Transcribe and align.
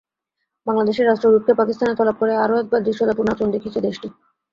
বাংলাদেশের 0.67 1.07
রাষ্ট্রদূতকে 1.07 1.53
পাকিস্তানে 1.55 1.93
তলব 1.99 2.15
করে 2.21 2.33
আরও 2.37 2.55
একবার 2.59 2.85
ধৃষ্টতাপূর্ণ 2.85 3.29
আচরণ 3.31 3.51
দেখিয়েছে 3.53 3.79
দেশটি। 3.81 4.07